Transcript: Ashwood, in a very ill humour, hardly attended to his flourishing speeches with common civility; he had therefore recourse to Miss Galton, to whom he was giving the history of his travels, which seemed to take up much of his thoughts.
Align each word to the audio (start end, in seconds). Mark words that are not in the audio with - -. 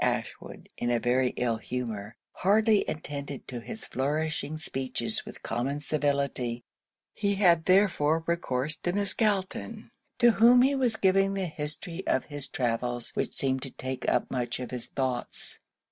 Ashwood, 0.03 0.67
in 0.79 0.89
a 0.89 0.99
very 0.99 1.27
ill 1.37 1.57
humour, 1.57 2.15
hardly 2.31 2.83
attended 2.85 3.47
to 3.49 3.59
his 3.59 3.85
flourishing 3.85 4.57
speeches 4.57 5.23
with 5.27 5.43
common 5.43 5.79
civility; 5.79 6.63
he 7.13 7.35
had 7.35 7.65
therefore 7.65 8.23
recourse 8.25 8.75
to 8.77 8.93
Miss 8.93 9.13
Galton, 9.13 9.91
to 10.17 10.31
whom 10.31 10.63
he 10.63 10.73
was 10.73 10.95
giving 10.95 11.35
the 11.35 11.45
history 11.45 12.01
of 12.07 12.25
his 12.25 12.47
travels, 12.47 13.11
which 13.11 13.37
seemed 13.37 13.61
to 13.61 13.69
take 13.69 14.09
up 14.09 14.31
much 14.31 14.59
of 14.59 14.71
his 14.71 14.87
thoughts. 14.87 15.59